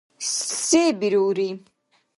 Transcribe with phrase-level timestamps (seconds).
[0.69, 1.49] Се бирулри?